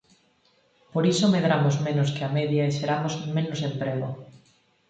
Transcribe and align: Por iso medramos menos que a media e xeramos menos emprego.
Por 0.93 1.03
iso 1.13 1.31
medramos 1.35 1.75
menos 1.87 2.09
que 2.15 2.23
a 2.25 2.33
media 2.37 2.63
e 2.65 2.75
xeramos 2.77 3.13
menos 3.37 3.59
emprego. 3.69 4.09